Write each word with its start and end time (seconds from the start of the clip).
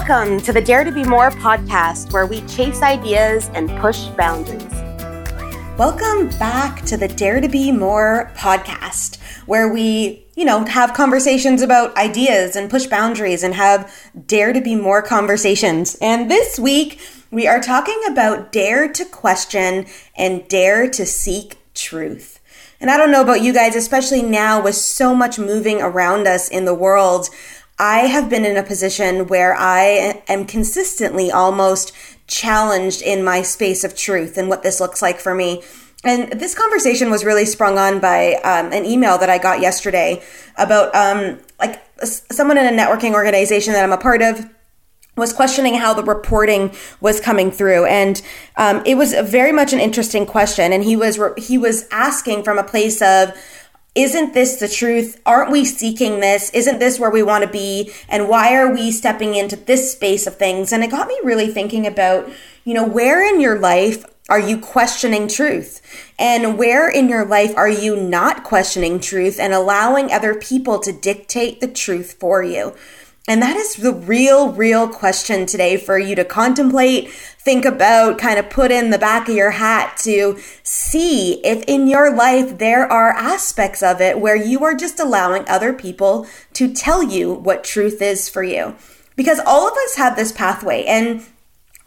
Welcome 0.00 0.40
to 0.40 0.52
the 0.54 0.62
Dare 0.62 0.82
to 0.82 0.90
Be 0.90 1.04
More 1.04 1.30
podcast, 1.30 2.10
where 2.14 2.24
we 2.24 2.40
chase 2.46 2.80
ideas 2.80 3.50
and 3.52 3.68
push 3.80 4.06
boundaries. 4.06 4.72
Welcome 5.76 6.30
back 6.38 6.82
to 6.86 6.96
the 6.96 7.06
Dare 7.06 7.38
to 7.38 7.48
Be 7.50 7.70
More 7.70 8.32
podcast, 8.34 9.20
where 9.44 9.70
we, 9.70 10.24
you 10.36 10.46
know, 10.46 10.64
have 10.64 10.94
conversations 10.94 11.60
about 11.60 11.94
ideas 11.98 12.56
and 12.56 12.70
push 12.70 12.86
boundaries 12.86 13.42
and 13.42 13.54
have 13.54 13.94
Dare 14.26 14.54
to 14.54 14.62
Be 14.62 14.74
More 14.74 15.02
conversations. 15.02 15.98
And 16.00 16.30
this 16.30 16.58
week, 16.58 16.98
we 17.30 17.46
are 17.46 17.60
talking 17.60 18.00
about 18.10 18.52
dare 18.52 18.90
to 18.90 19.04
question 19.04 19.84
and 20.16 20.48
dare 20.48 20.88
to 20.88 21.04
seek 21.04 21.58
truth. 21.74 22.40
And 22.80 22.90
I 22.90 22.96
don't 22.96 23.10
know 23.12 23.20
about 23.20 23.42
you 23.42 23.52
guys, 23.52 23.76
especially 23.76 24.22
now 24.22 24.62
with 24.62 24.74
so 24.74 25.14
much 25.14 25.38
moving 25.38 25.82
around 25.82 26.26
us 26.26 26.48
in 26.48 26.64
the 26.64 26.72
world. 26.72 27.28
I 27.80 28.00
have 28.00 28.28
been 28.28 28.44
in 28.44 28.58
a 28.58 28.62
position 28.62 29.26
where 29.28 29.54
I 29.54 30.22
am 30.28 30.44
consistently 30.44 31.30
almost 31.30 31.92
challenged 32.26 33.00
in 33.00 33.24
my 33.24 33.40
space 33.40 33.84
of 33.84 33.96
truth 33.96 34.36
and 34.36 34.50
what 34.50 34.62
this 34.62 34.80
looks 34.80 35.00
like 35.00 35.18
for 35.18 35.34
me. 35.34 35.62
And 36.04 36.38
this 36.38 36.54
conversation 36.54 37.10
was 37.10 37.24
really 37.24 37.46
sprung 37.46 37.78
on 37.78 37.98
by 37.98 38.34
um, 38.44 38.70
an 38.70 38.84
email 38.84 39.16
that 39.16 39.30
I 39.30 39.38
got 39.38 39.62
yesterday 39.62 40.22
about 40.58 40.94
um, 40.94 41.38
like 41.58 41.82
someone 42.04 42.58
in 42.58 42.66
a 42.66 42.82
networking 42.82 43.14
organization 43.14 43.72
that 43.72 43.82
I'm 43.82 43.92
a 43.92 43.98
part 43.98 44.20
of 44.20 44.46
was 45.16 45.32
questioning 45.32 45.74
how 45.74 45.94
the 45.94 46.04
reporting 46.04 46.74
was 47.00 47.18
coming 47.18 47.50
through 47.50 47.86
and 47.86 48.22
um, 48.56 48.82
it 48.86 48.96
was 48.96 49.12
very 49.12 49.52
much 49.52 49.72
an 49.72 49.80
interesting 49.80 50.24
question 50.24 50.72
and 50.72 50.84
he 50.84 50.96
was 50.96 51.18
he 51.36 51.58
was 51.58 51.86
asking 51.90 52.42
from 52.42 52.58
a 52.58 52.64
place 52.64 53.02
of 53.02 53.34
isn't 53.94 54.34
this 54.34 54.60
the 54.60 54.68
truth? 54.68 55.20
Aren't 55.26 55.50
we 55.50 55.64
seeking 55.64 56.20
this? 56.20 56.50
Isn't 56.50 56.78
this 56.78 57.00
where 57.00 57.10
we 57.10 57.22
want 57.22 57.44
to 57.44 57.50
be? 57.50 57.92
And 58.08 58.28
why 58.28 58.54
are 58.54 58.72
we 58.72 58.92
stepping 58.92 59.34
into 59.34 59.56
this 59.56 59.92
space 59.92 60.26
of 60.26 60.36
things? 60.36 60.72
And 60.72 60.84
it 60.84 60.90
got 60.90 61.08
me 61.08 61.18
really 61.24 61.48
thinking 61.48 61.86
about, 61.86 62.30
you 62.64 62.74
know, 62.74 62.86
where 62.86 63.26
in 63.26 63.40
your 63.40 63.58
life 63.58 64.04
are 64.28 64.38
you 64.38 64.58
questioning 64.58 65.26
truth? 65.26 65.82
And 66.18 66.56
where 66.56 66.88
in 66.88 67.08
your 67.08 67.24
life 67.24 67.52
are 67.56 67.68
you 67.68 67.96
not 67.96 68.44
questioning 68.44 69.00
truth 69.00 69.40
and 69.40 69.52
allowing 69.52 70.12
other 70.12 70.36
people 70.36 70.78
to 70.80 70.92
dictate 70.92 71.60
the 71.60 71.66
truth 71.66 72.16
for 72.20 72.44
you? 72.44 72.74
And 73.30 73.40
that 73.42 73.54
is 73.54 73.76
the 73.76 73.92
real, 73.92 74.50
real 74.50 74.88
question 74.88 75.46
today 75.46 75.76
for 75.76 75.96
you 75.96 76.16
to 76.16 76.24
contemplate, 76.24 77.12
think 77.12 77.64
about, 77.64 78.18
kind 78.18 78.40
of 78.40 78.50
put 78.50 78.72
in 78.72 78.90
the 78.90 78.98
back 78.98 79.28
of 79.28 79.36
your 79.36 79.52
hat 79.52 79.96
to 79.98 80.36
see 80.64 81.34
if 81.44 81.62
in 81.68 81.86
your 81.86 82.12
life 82.12 82.58
there 82.58 82.90
are 82.90 83.10
aspects 83.10 83.84
of 83.84 84.00
it 84.00 84.18
where 84.18 84.34
you 84.34 84.64
are 84.64 84.74
just 84.74 84.98
allowing 84.98 85.48
other 85.48 85.72
people 85.72 86.26
to 86.54 86.74
tell 86.74 87.04
you 87.04 87.32
what 87.32 87.62
truth 87.62 88.02
is 88.02 88.28
for 88.28 88.42
you. 88.42 88.74
Because 89.14 89.38
all 89.46 89.68
of 89.68 89.74
us 89.74 89.94
have 89.94 90.16
this 90.16 90.32
pathway 90.32 90.82
and 90.82 91.24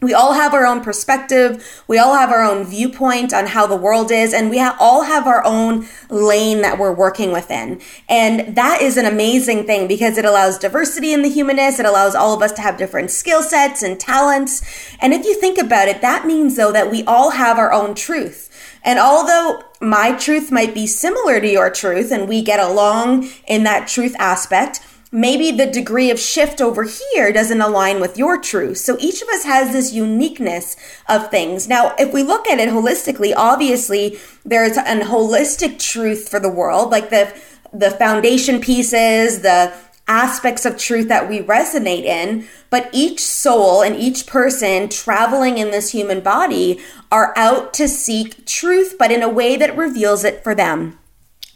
we 0.03 0.13
all 0.13 0.33
have 0.33 0.53
our 0.53 0.65
own 0.65 0.81
perspective. 0.81 1.83
We 1.87 1.97
all 1.97 2.15
have 2.15 2.29
our 2.29 2.43
own 2.43 2.65
viewpoint 2.65 3.33
on 3.33 3.47
how 3.47 3.65
the 3.67 3.75
world 3.75 4.11
is, 4.11 4.33
and 4.33 4.49
we 4.49 4.59
ha- 4.59 4.75
all 4.79 5.03
have 5.03 5.25
our 5.25 5.43
own 5.45 5.87
lane 6.09 6.61
that 6.61 6.77
we're 6.77 6.93
working 6.93 7.31
within. 7.31 7.81
And 8.09 8.55
that 8.55 8.81
is 8.81 8.97
an 8.97 9.05
amazing 9.05 9.65
thing 9.65 9.87
because 9.87 10.17
it 10.17 10.25
allows 10.25 10.57
diversity 10.57 11.13
in 11.13 11.21
the 11.21 11.29
humanness. 11.29 11.79
It 11.79 11.85
allows 11.85 12.15
all 12.15 12.33
of 12.33 12.41
us 12.41 12.51
to 12.53 12.61
have 12.61 12.77
different 12.77 13.11
skill 13.11 13.41
sets 13.41 13.81
and 13.81 13.99
talents. 13.99 14.61
And 14.99 15.13
if 15.13 15.25
you 15.25 15.39
think 15.39 15.57
about 15.57 15.87
it, 15.87 16.01
that 16.01 16.25
means 16.25 16.55
though 16.55 16.71
that 16.71 16.91
we 16.91 17.03
all 17.05 17.31
have 17.31 17.57
our 17.57 17.71
own 17.71 17.95
truth. 17.95 18.49
And 18.83 18.99
although 18.99 19.63
my 19.79 20.13
truth 20.17 20.51
might 20.51 20.73
be 20.73 20.87
similar 20.87 21.39
to 21.39 21.47
your 21.49 21.69
truth 21.69 22.11
and 22.11 22.27
we 22.27 22.41
get 22.41 22.59
along 22.59 23.29
in 23.47 23.63
that 23.63 23.87
truth 23.87 24.15
aspect, 24.19 24.81
maybe 25.13 25.51
the 25.51 25.67
degree 25.67 26.09
of 26.09 26.19
shift 26.19 26.59
over 26.59 26.83
here 26.83 27.31
doesn't 27.31 27.61
align 27.61 28.01
with 28.01 28.17
your 28.17 28.41
truth. 28.41 28.79
So 28.79 28.97
each 28.99 29.21
of 29.21 29.29
us 29.29 29.43
has 29.43 29.71
this 29.71 29.93
uniqueness 29.93 30.75
of 31.07 31.29
things. 31.29 31.67
Now, 31.67 31.93
if 31.99 32.11
we 32.11 32.23
look 32.23 32.47
at 32.47 32.59
it 32.59 32.69
holistically, 32.69 33.31
obviously 33.37 34.17
there's 34.43 34.75
an 34.75 35.01
holistic 35.01 35.77
truth 35.77 36.27
for 36.27 36.39
the 36.39 36.49
world, 36.49 36.89
like 36.89 37.11
the 37.11 37.33
the 37.71 37.91
foundation 37.91 38.59
pieces, 38.59 39.41
the 39.41 39.73
aspects 40.07 40.65
of 40.65 40.77
truth 40.77 41.07
that 41.07 41.29
we 41.29 41.39
resonate 41.39 42.03
in, 42.03 42.47
but 42.69 42.89
each 42.91 43.19
soul 43.19 43.81
and 43.81 43.95
each 43.95 44.27
person 44.27 44.89
traveling 44.89 45.57
in 45.57 45.71
this 45.71 45.91
human 45.91 46.19
body 46.19 46.79
are 47.11 47.33
out 47.35 47.73
to 47.73 47.87
seek 47.87 48.45
truth, 48.45 48.95
but 48.99 49.11
in 49.11 49.23
a 49.23 49.29
way 49.29 49.55
that 49.55 49.75
reveals 49.77 50.23
it 50.23 50.43
for 50.43 50.53
them. 50.53 50.99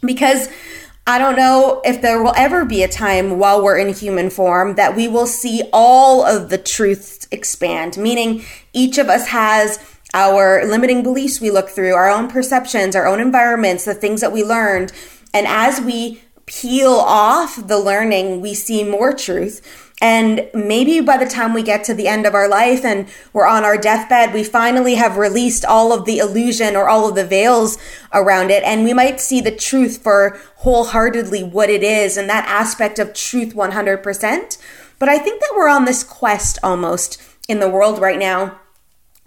Because 0.04 0.48
I 1.08 1.16
don't 1.16 1.36
know 1.36 1.80
if 1.86 2.02
there 2.02 2.22
will 2.22 2.34
ever 2.36 2.66
be 2.66 2.82
a 2.82 2.88
time 2.88 3.38
while 3.38 3.64
we're 3.64 3.78
in 3.78 3.94
human 3.94 4.28
form 4.28 4.74
that 4.74 4.94
we 4.94 5.08
will 5.08 5.26
see 5.26 5.62
all 5.72 6.22
of 6.22 6.50
the 6.50 6.58
truths 6.58 7.26
expand, 7.30 7.96
meaning 7.96 8.44
each 8.74 8.98
of 8.98 9.08
us 9.08 9.28
has 9.28 9.78
our 10.12 10.66
limiting 10.66 11.02
beliefs 11.02 11.40
we 11.40 11.50
look 11.50 11.70
through, 11.70 11.94
our 11.94 12.10
own 12.10 12.28
perceptions, 12.28 12.94
our 12.94 13.06
own 13.06 13.20
environments, 13.20 13.86
the 13.86 13.94
things 13.94 14.20
that 14.20 14.32
we 14.32 14.44
learned. 14.44 14.92
And 15.32 15.46
as 15.46 15.80
we 15.80 16.20
peel 16.44 16.92
off 16.92 17.56
the 17.66 17.78
learning, 17.78 18.42
we 18.42 18.52
see 18.52 18.84
more 18.84 19.14
truth. 19.14 19.87
And 20.00 20.48
maybe 20.54 21.00
by 21.00 21.16
the 21.16 21.26
time 21.26 21.52
we 21.52 21.62
get 21.62 21.82
to 21.84 21.94
the 21.94 22.06
end 22.06 22.24
of 22.24 22.34
our 22.34 22.48
life 22.48 22.84
and 22.84 23.08
we're 23.32 23.48
on 23.48 23.64
our 23.64 23.76
deathbed, 23.76 24.32
we 24.32 24.44
finally 24.44 24.94
have 24.94 25.16
released 25.16 25.64
all 25.64 25.92
of 25.92 26.04
the 26.04 26.18
illusion 26.18 26.76
or 26.76 26.88
all 26.88 27.08
of 27.08 27.16
the 27.16 27.24
veils 27.24 27.78
around 28.14 28.50
it. 28.50 28.62
And 28.62 28.84
we 28.84 28.92
might 28.92 29.20
see 29.20 29.40
the 29.40 29.54
truth 29.54 29.98
for 30.02 30.38
wholeheartedly 30.58 31.42
what 31.42 31.68
it 31.68 31.82
is 31.82 32.16
and 32.16 32.30
that 32.30 32.46
aspect 32.46 33.00
of 33.00 33.12
truth 33.12 33.54
100%. 33.54 34.58
But 35.00 35.08
I 35.08 35.18
think 35.18 35.40
that 35.40 35.52
we're 35.56 35.68
on 35.68 35.84
this 35.84 36.04
quest 36.04 36.58
almost 36.62 37.20
in 37.48 37.58
the 37.58 37.68
world 37.68 37.98
right 37.98 38.18
now 38.18 38.60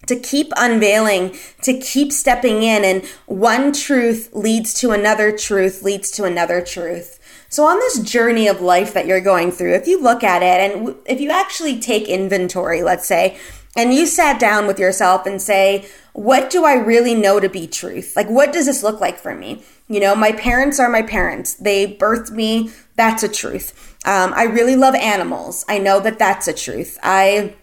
to 0.08 0.16
keep 0.16 0.52
unveiling, 0.58 1.38
to 1.62 1.78
keep 1.80 2.12
stepping 2.12 2.64
in, 2.64 2.84
and 2.84 3.06
one 3.28 3.72
truth 3.72 4.30
leads 4.34 4.74
to 4.74 4.92
another 4.92 5.36
truth, 5.36 5.84
leads 5.84 6.10
to 6.12 6.24
another 6.24 6.62
truth. 6.62 7.20
So, 7.52 7.66
on 7.66 7.80
this 7.80 8.00
journey 8.00 8.48
of 8.48 8.62
life 8.62 8.94
that 8.94 9.06
you're 9.06 9.20
going 9.20 9.52
through, 9.52 9.74
if 9.74 9.86
you 9.86 10.02
look 10.02 10.24
at 10.24 10.42
it 10.42 10.72
and 10.72 10.96
if 11.06 11.20
you 11.20 11.32
actually 11.32 11.82
take 11.82 12.08
inventory, 12.08 12.82
let's 12.82 13.06
say, 13.06 13.38
and 13.76 13.94
you 13.94 14.06
sat 14.06 14.40
down 14.40 14.68
with 14.68 14.80
yourself 14.80 15.26
and 15.26 15.42
say, 15.42 15.86
what 16.14 16.50
do 16.50 16.64
I 16.64 16.76
really 16.76 17.14
know 17.14 17.42
to 17.42 17.50
be 17.50 17.68
truth? 17.68 18.16
Like, 18.16 18.30
what 18.30 18.54
does 18.54 18.68
this 18.68 18.84
look 18.84 19.02
like 19.02 19.18
for 19.18 19.36
me? 19.36 19.64
You 19.90 20.00
know, 20.00 20.16
my 20.16 20.32
parents 20.32 20.80
are 20.80 20.90
my 20.90 21.02
parents. 21.02 21.56
They 21.56 21.94
birthed 21.94 22.32
me. 22.32 22.72
That's 22.96 23.22
a 23.22 23.30
truth. 23.30 23.98
Um, 24.06 24.34
I 24.34 24.44
really 24.44 24.78
love 24.78 24.96
animals. 24.96 25.66
I 25.68 25.78
know 25.78 26.00
that 26.00 26.20
that's 26.20 26.48
a 26.48 26.54
truth. 26.54 26.98
I 27.04 27.56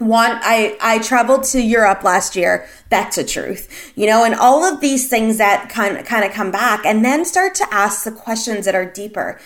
want 0.00 0.40
i 0.42 0.76
i 0.80 0.98
traveled 0.98 1.44
to 1.44 1.60
europe 1.60 2.02
last 2.02 2.34
year. 2.34 2.66
That's 2.88 3.18
a 3.18 3.24
truth 3.24 3.92
you 3.94 4.06
know 4.06 4.24
and 4.24 4.34
all 4.34 4.64
of 4.64 4.80
these 4.80 5.08
things 5.08 5.36
that 5.38 5.68
kind 5.68 5.96
of 5.96 6.06
kind 6.06 6.24
of 6.24 6.32
come 6.32 6.50
back 6.50 6.84
and 6.84 7.04
then 7.04 7.24
start 7.24 7.54
to 7.56 7.66
ask 7.72 8.04
the 8.04 8.12
questions 8.12 8.64
that 8.64 8.74
are 8.74 8.86
deeper. 8.86 9.38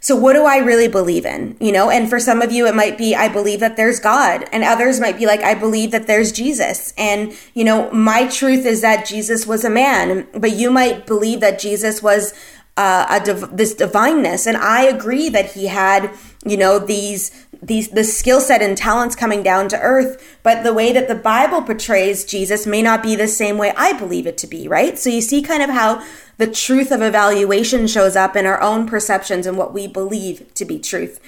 So 0.00 0.16
what 0.16 0.32
do 0.32 0.44
i 0.44 0.58
really 0.58 0.88
believe 0.88 1.24
in 1.24 1.56
you 1.60 1.70
know? 1.70 1.88
And 1.88 2.10
for 2.10 2.18
some 2.18 2.42
of 2.42 2.50
you 2.50 2.66
it 2.66 2.74
might 2.74 2.98
be 2.98 3.14
i 3.14 3.28
believe 3.28 3.60
that 3.60 3.76
there's 3.76 4.00
god 4.00 4.48
and 4.52 4.64
others 4.64 4.98
might 4.98 5.16
be 5.16 5.26
like 5.26 5.40
i 5.40 5.54
believe 5.54 5.92
that 5.92 6.08
there's 6.08 6.32
jesus. 6.32 6.92
And 6.98 7.32
you 7.54 7.64
know 7.64 7.90
my 7.92 8.26
truth 8.26 8.66
is 8.66 8.80
that 8.80 9.06
jesus 9.06 9.46
was 9.46 9.64
a 9.64 9.70
man 9.70 10.26
but 10.34 10.52
you 10.52 10.70
might 10.70 11.06
believe 11.06 11.40
that 11.40 11.60
jesus 11.60 12.02
was 12.02 12.34
uh, 12.76 13.06
a 13.10 13.24
div- 13.24 13.54
this 13.56 13.74
divineness 13.74 14.46
and 14.46 14.56
i 14.56 14.82
agree 14.82 15.28
that 15.28 15.52
he 15.52 15.66
had 15.66 16.10
you 16.44 16.56
know 16.56 16.78
these 16.78 17.46
these 17.62 17.88
the 17.90 18.04
skill 18.04 18.40
set 18.40 18.60
and 18.60 18.76
talents 18.76 19.14
coming 19.14 19.42
down 19.42 19.68
to 19.68 19.78
earth 19.80 20.38
but 20.42 20.64
the 20.64 20.74
way 20.74 20.92
that 20.92 21.06
the 21.08 21.14
bible 21.14 21.62
portrays 21.62 22.24
jesus 22.24 22.66
may 22.66 22.82
not 22.82 23.02
be 23.02 23.14
the 23.14 23.28
same 23.28 23.56
way 23.56 23.72
i 23.76 23.92
believe 23.92 24.26
it 24.26 24.36
to 24.36 24.46
be 24.46 24.66
right 24.66 24.98
so 24.98 25.08
you 25.08 25.20
see 25.20 25.40
kind 25.40 25.62
of 25.62 25.70
how 25.70 26.04
the 26.38 26.50
truth 26.50 26.90
of 26.90 27.00
evaluation 27.00 27.86
shows 27.86 28.16
up 28.16 28.34
in 28.34 28.46
our 28.46 28.60
own 28.60 28.86
perceptions 28.86 29.46
and 29.46 29.56
what 29.56 29.72
we 29.72 29.86
believe 29.86 30.52
to 30.54 30.64
be 30.64 30.78
truth 30.78 31.20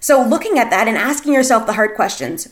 so 0.00 0.22
looking 0.22 0.58
at 0.58 0.70
that 0.70 0.88
and 0.88 0.96
asking 0.96 1.32
yourself 1.32 1.66
the 1.66 1.74
hard 1.74 1.94
questions 1.94 2.48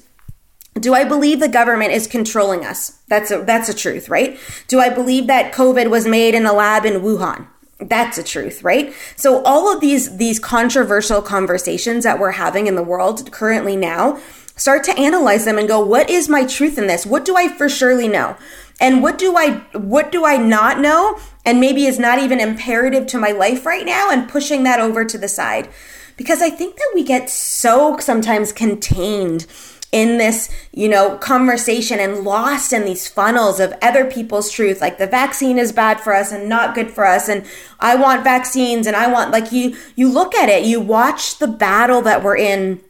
do 0.74 0.94
I 0.94 1.04
believe 1.04 1.40
the 1.40 1.48
government 1.48 1.92
is 1.92 2.06
controlling 2.06 2.64
us? 2.64 3.00
That's 3.08 3.30
a 3.32 3.42
that's 3.42 3.68
a 3.68 3.74
truth, 3.74 4.08
right? 4.08 4.38
Do 4.68 4.78
I 4.78 4.88
believe 4.88 5.26
that 5.26 5.52
COVID 5.52 5.90
was 5.90 6.06
made 6.06 6.32
in 6.32 6.46
a 6.46 6.52
lab 6.52 6.84
in 6.84 7.02
Wuhan? 7.02 7.48
That's 7.80 8.18
a 8.18 8.22
truth, 8.22 8.62
right? 8.62 8.94
So 9.16 9.42
all 9.44 9.72
of 9.72 9.80
these 9.80 10.16
these 10.16 10.38
controversial 10.38 11.22
conversations 11.22 12.04
that 12.04 12.18
we're 12.18 12.32
having 12.32 12.66
in 12.66 12.74
the 12.74 12.82
world 12.82 13.30
currently 13.32 13.76
now, 13.76 14.20
start 14.56 14.84
to 14.84 14.98
analyze 14.98 15.46
them 15.46 15.58
and 15.58 15.66
go, 15.66 15.80
what 15.80 16.10
is 16.10 16.28
my 16.28 16.44
truth 16.44 16.76
in 16.76 16.86
this? 16.86 17.06
What 17.06 17.24
do 17.24 17.36
I 17.36 17.48
for 17.48 17.68
surely 17.68 18.08
know? 18.08 18.36
And 18.80 19.02
what 19.02 19.18
do 19.18 19.36
I 19.36 19.62
what 19.72 20.12
do 20.12 20.24
I 20.24 20.36
not 20.36 20.80
know? 20.80 21.18
And 21.44 21.60
maybe 21.60 21.86
is 21.86 21.98
not 21.98 22.18
even 22.18 22.40
imperative 22.40 23.06
to 23.08 23.18
my 23.18 23.30
life 23.30 23.64
right 23.64 23.86
now 23.86 24.10
and 24.10 24.28
pushing 24.28 24.62
that 24.64 24.80
over 24.80 25.04
to 25.04 25.18
the 25.18 25.28
side. 25.28 25.68
Because 26.16 26.42
I 26.42 26.50
think 26.50 26.76
that 26.76 26.92
we 26.94 27.02
get 27.02 27.30
so 27.30 27.96
sometimes 27.98 28.52
contained 28.52 29.46
in 29.92 30.18
this, 30.18 30.48
you 30.72 30.88
know, 30.88 31.16
conversation 31.16 31.98
and 31.98 32.22
lost 32.24 32.72
in 32.72 32.84
these 32.84 33.08
funnels 33.08 33.58
of 33.58 33.74
other 33.82 34.04
people's 34.04 34.50
truth. 34.50 34.80
Like 34.80 34.98
the 34.98 35.06
vaccine 35.06 35.58
is 35.58 35.72
bad 35.72 36.00
for 36.00 36.14
us 36.14 36.30
and 36.30 36.48
not 36.48 36.74
good 36.74 36.90
for 36.90 37.06
us. 37.06 37.28
And 37.28 37.44
I 37.80 37.96
want 37.96 38.22
vaccines 38.22 38.86
and 38.86 38.94
I 38.94 39.10
want, 39.10 39.32
like, 39.32 39.50
you, 39.50 39.76
you 39.96 40.08
look 40.08 40.34
at 40.34 40.48
it, 40.48 40.64
you 40.64 40.80
watch 40.80 41.38
the 41.38 41.48
battle 41.48 42.02
that 42.02 42.22
we're 42.22 42.36
in 42.36 42.80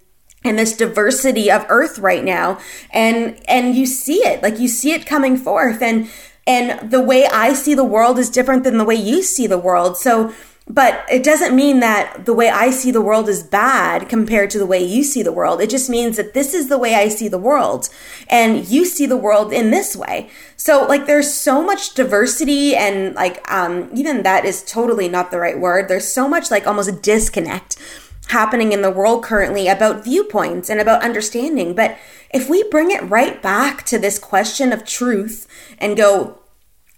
and 0.44 0.58
this 0.58 0.76
diversity 0.76 1.50
of 1.50 1.66
earth 1.68 1.98
right 1.98 2.24
now 2.24 2.58
and 2.92 3.38
and 3.46 3.74
you 3.74 3.84
see 3.84 4.20
it 4.20 4.42
like 4.42 4.58
you 4.58 4.68
see 4.68 4.92
it 4.92 5.04
coming 5.04 5.36
forth 5.36 5.82
and 5.82 6.08
and 6.46 6.90
the 6.90 7.00
way 7.00 7.26
i 7.26 7.52
see 7.52 7.74
the 7.74 7.84
world 7.84 8.18
is 8.18 8.30
different 8.30 8.64
than 8.64 8.78
the 8.78 8.84
way 8.84 8.94
you 8.94 9.22
see 9.22 9.46
the 9.46 9.58
world 9.58 9.98
so 9.98 10.32
but 10.66 11.04
it 11.10 11.24
doesn't 11.24 11.56
mean 11.56 11.80
that 11.80 12.26
the 12.26 12.34
way 12.34 12.48
I 12.48 12.70
see 12.70 12.90
the 12.90 13.00
world 13.00 13.28
is 13.28 13.42
bad 13.42 14.08
compared 14.08 14.50
to 14.50 14.58
the 14.58 14.66
way 14.66 14.82
you 14.82 15.02
see 15.02 15.22
the 15.22 15.32
world. 15.32 15.60
It 15.60 15.70
just 15.70 15.90
means 15.90 16.16
that 16.16 16.32
this 16.32 16.54
is 16.54 16.68
the 16.68 16.78
way 16.78 16.94
I 16.94 17.08
see 17.08 17.26
the 17.26 17.38
world 17.38 17.88
and 18.28 18.66
you 18.68 18.84
see 18.84 19.06
the 19.06 19.16
world 19.16 19.52
in 19.52 19.72
this 19.72 19.96
way. 19.96 20.30
So 20.56 20.86
like 20.86 21.06
there's 21.06 21.32
so 21.32 21.64
much 21.64 21.94
diversity 21.94 22.76
and 22.76 23.14
like 23.16 23.50
um 23.50 23.90
even 23.94 24.22
that 24.22 24.44
is 24.44 24.62
totally 24.62 25.08
not 25.08 25.32
the 25.32 25.40
right 25.40 25.58
word. 25.58 25.88
There's 25.88 26.06
so 26.06 26.28
much 26.28 26.50
like 26.50 26.66
almost 26.66 26.88
a 26.88 26.92
disconnect 26.92 27.76
happening 28.28 28.70
in 28.72 28.82
the 28.82 28.90
world 28.90 29.24
currently 29.24 29.66
about 29.66 30.04
viewpoints 30.04 30.70
and 30.70 30.80
about 30.80 31.02
understanding. 31.02 31.74
But 31.74 31.98
if 32.32 32.48
we 32.48 32.62
bring 32.64 32.92
it 32.92 33.02
right 33.02 33.42
back 33.42 33.84
to 33.86 33.98
this 33.98 34.20
question 34.20 34.72
of 34.72 34.84
truth 34.84 35.48
and 35.78 35.96
go, 35.96 36.38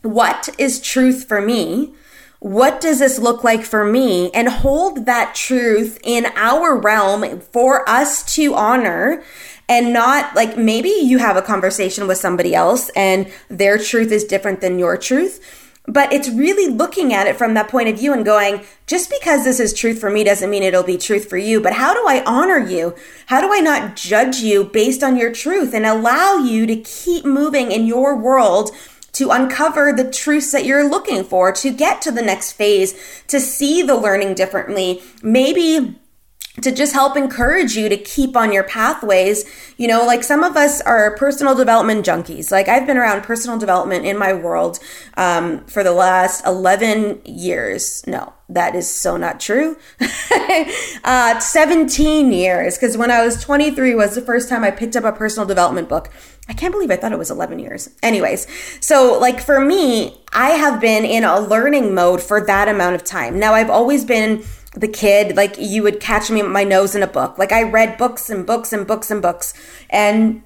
what 0.02 0.50
is 0.58 0.80
truth 0.80 1.24
for 1.24 1.40
me? 1.40 1.94
What 2.42 2.80
does 2.80 2.98
this 2.98 3.20
look 3.20 3.44
like 3.44 3.64
for 3.64 3.84
me? 3.84 4.28
And 4.32 4.48
hold 4.48 5.06
that 5.06 5.32
truth 5.36 6.00
in 6.02 6.26
our 6.34 6.76
realm 6.76 7.38
for 7.40 7.88
us 7.88 8.24
to 8.34 8.54
honor 8.54 9.22
and 9.68 9.92
not 9.92 10.34
like 10.34 10.58
maybe 10.58 10.88
you 10.88 11.18
have 11.18 11.36
a 11.36 11.42
conversation 11.42 12.08
with 12.08 12.18
somebody 12.18 12.52
else 12.52 12.90
and 12.96 13.32
their 13.48 13.78
truth 13.78 14.10
is 14.10 14.24
different 14.24 14.60
than 14.60 14.80
your 14.80 14.96
truth. 14.96 15.60
But 15.86 16.12
it's 16.12 16.28
really 16.30 16.72
looking 16.72 17.12
at 17.12 17.28
it 17.28 17.36
from 17.36 17.54
that 17.54 17.68
point 17.68 17.88
of 17.88 17.98
view 17.98 18.12
and 18.12 18.24
going, 18.24 18.64
just 18.88 19.08
because 19.08 19.44
this 19.44 19.60
is 19.60 19.72
truth 19.72 20.00
for 20.00 20.10
me 20.10 20.24
doesn't 20.24 20.50
mean 20.50 20.64
it'll 20.64 20.82
be 20.82 20.98
truth 20.98 21.28
for 21.28 21.36
you. 21.36 21.60
But 21.60 21.74
how 21.74 21.94
do 21.94 22.00
I 22.08 22.24
honor 22.24 22.58
you? 22.58 22.96
How 23.26 23.40
do 23.40 23.52
I 23.52 23.58
not 23.58 23.94
judge 23.94 24.38
you 24.38 24.64
based 24.64 25.04
on 25.04 25.16
your 25.16 25.32
truth 25.32 25.74
and 25.74 25.86
allow 25.86 26.38
you 26.38 26.66
to 26.66 26.76
keep 26.76 27.24
moving 27.24 27.70
in 27.70 27.86
your 27.86 28.16
world 28.16 28.72
to 29.12 29.30
uncover 29.30 29.92
the 29.92 30.10
truths 30.10 30.52
that 30.52 30.64
you're 30.64 30.88
looking 30.88 31.22
for, 31.22 31.52
to 31.52 31.70
get 31.70 32.00
to 32.02 32.10
the 32.10 32.22
next 32.22 32.52
phase, 32.52 32.94
to 33.28 33.40
see 33.40 33.82
the 33.82 33.96
learning 33.96 34.34
differently. 34.34 35.02
Maybe 35.22 35.98
to 36.60 36.70
just 36.70 36.92
help 36.92 37.16
encourage 37.16 37.76
you 37.76 37.88
to 37.88 37.96
keep 37.96 38.36
on 38.36 38.52
your 38.52 38.64
pathways. 38.64 39.44
You 39.78 39.88
know, 39.88 40.04
like 40.04 40.22
some 40.22 40.44
of 40.44 40.54
us 40.54 40.82
are 40.82 41.16
personal 41.16 41.54
development 41.54 42.04
junkies. 42.04 42.50
Like 42.52 42.68
I've 42.68 42.86
been 42.86 42.98
around 42.98 43.22
personal 43.22 43.58
development 43.58 44.04
in 44.04 44.18
my 44.18 44.34
world 44.34 44.78
um, 45.16 45.64
for 45.64 45.82
the 45.82 45.92
last 45.92 46.44
11 46.46 47.22
years. 47.24 48.06
No, 48.06 48.34
that 48.50 48.74
is 48.74 48.90
so 48.90 49.16
not 49.16 49.40
true. 49.40 49.78
uh, 51.04 51.40
17 51.40 52.32
years, 52.32 52.76
because 52.76 52.98
when 52.98 53.10
I 53.10 53.24
was 53.24 53.42
23 53.42 53.94
was 53.94 54.14
the 54.14 54.20
first 54.20 54.50
time 54.50 54.62
I 54.62 54.70
picked 54.70 54.94
up 54.94 55.04
a 55.04 55.12
personal 55.12 55.46
development 55.46 55.88
book. 55.88 56.10
I 56.48 56.54
can't 56.54 56.72
believe 56.72 56.90
I 56.90 56.96
thought 56.96 57.12
it 57.12 57.18
was 57.18 57.30
11 57.30 57.60
years. 57.60 57.88
Anyways, 58.02 58.46
so 58.84 59.18
like 59.18 59.40
for 59.40 59.60
me, 59.60 60.20
I 60.32 60.50
have 60.50 60.80
been 60.80 61.04
in 61.04 61.24
a 61.24 61.40
learning 61.40 61.94
mode 61.94 62.20
for 62.20 62.44
that 62.44 62.68
amount 62.68 62.96
of 62.96 63.04
time. 63.04 63.38
Now, 63.38 63.54
I've 63.54 63.70
always 63.70 64.04
been 64.04 64.42
the 64.74 64.88
kid, 64.88 65.36
like 65.36 65.56
you 65.58 65.82
would 65.82 66.00
catch 66.00 66.30
me 66.30 66.42
my 66.42 66.64
nose 66.64 66.94
in 66.94 67.02
a 67.02 67.06
book. 67.06 67.38
Like 67.38 67.52
I 67.52 67.62
read 67.62 67.98
books 67.98 68.30
and 68.30 68.46
books 68.46 68.72
and 68.72 68.86
books 68.86 69.10
and 69.10 69.20
books. 69.20 69.54
And 69.90 70.42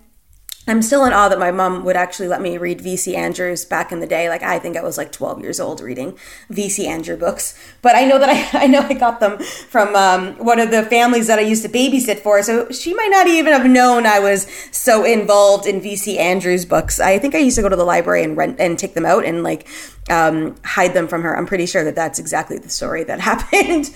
I'm 0.68 0.82
still 0.82 1.04
in 1.04 1.12
awe 1.12 1.28
that 1.28 1.38
my 1.38 1.52
mom 1.52 1.84
would 1.84 1.94
actually 1.94 2.26
let 2.26 2.40
me 2.40 2.58
read 2.58 2.80
VC 2.80 3.14
Andrews 3.14 3.64
back 3.64 3.92
in 3.92 4.00
the 4.00 4.06
day. 4.06 4.28
Like 4.28 4.42
I 4.42 4.58
think 4.58 4.76
I 4.76 4.82
was 4.82 4.98
like 4.98 5.12
12 5.12 5.40
years 5.40 5.60
old 5.60 5.80
reading 5.80 6.18
VC 6.50 6.86
Andrew 6.86 7.16
books. 7.16 7.56
But 7.82 7.94
I 7.94 8.04
know 8.04 8.18
that 8.18 8.28
I, 8.28 8.64
I 8.64 8.66
know 8.66 8.80
I 8.80 8.94
got 8.94 9.20
them 9.20 9.38
from 9.38 9.94
um, 9.94 10.34
one 10.44 10.58
of 10.58 10.72
the 10.72 10.82
families 10.82 11.28
that 11.28 11.38
I 11.38 11.42
used 11.42 11.62
to 11.62 11.68
babysit 11.68 12.18
for. 12.18 12.42
So 12.42 12.68
she 12.70 12.94
might 12.94 13.10
not 13.10 13.28
even 13.28 13.52
have 13.52 13.66
known 13.66 14.06
I 14.06 14.18
was 14.18 14.48
so 14.72 15.04
involved 15.04 15.66
in 15.66 15.80
VC 15.80 16.18
Andrews 16.18 16.64
books. 16.64 16.98
I 16.98 17.18
think 17.20 17.36
I 17.36 17.38
used 17.38 17.56
to 17.56 17.62
go 17.62 17.68
to 17.68 17.76
the 17.76 17.84
library 17.84 18.24
and 18.24 18.36
rent 18.36 18.58
and 18.58 18.76
take 18.76 18.94
them 18.94 19.06
out 19.06 19.24
and 19.24 19.44
like 19.44 19.68
um, 20.10 20.56
hide 20.64 20.94
them 20.94 21.06
from 21.06 21.22
her. 21.22 21.36
I'm 21.36 21.46
pretty 21.46 21.66
sure 21.66 21.84
that 21.84 21.94
that's 21.94 22.18
exactly 22.18 22.58
the 22.58 22.70
story 22.70 23.04
that 23.04 23.20
happened. 23.30 23.90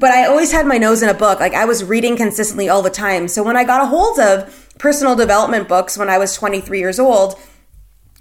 but 0.00 0.10
I 0.10 0.24
always 0.24 0.52
had 0.52 0.66
my 0.66 0.78
nose 0.78 1.02
in 1.02 1.10
a 1.10 1.14
book. 1.14 1.38
Like 1.38 1.52
I 1.52 1.66
was 1.66 1.84
reading 1.84 2.16
consistently 2.16 2.70
all 2.70 2.80
the 2.80 2.88
time. 2.88 3.28
So 3.28 3.42
when 3.42 3.58
I 3.58 3.64
got 3.64 3.82
a 3.82 3.86
hold 3.86 4.18
of 4.18 4.63
personal 4.78 5.16
development 5.16 5.68
books 5.68 5.96
when 5.96 6.08
I 6.08 6.18
was 6.18 6.34
23 6.34 6.78
years 6.78 6.98
old, 6.98 7.38